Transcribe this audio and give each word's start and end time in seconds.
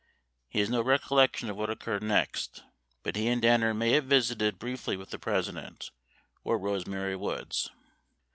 1 0.47 0.49
He 0.49 0.59
has 0.61 0.69
no 0.71 0.81
recollection 0.81 1.47
of 1.47 1.55
what 1.55 1.69
occurred 1.69 2.01
next, 2.01 2.63
but 3.03 3.15
he 3.15 3.27
and 3.27 3.39
Danner 3.39 3.71
may 3.71 3.91
have 3.91 4.05
visited 4.05 4.57
briefly 4.57 4.97
with 4.97 5.11
the 5.11 5.19
President 5.19 5.79
2 6.41 6.41
or 6.43 6.57
Rose 6.57 6.87
Mary 6.87 7.15
Woods. 7.15 7.69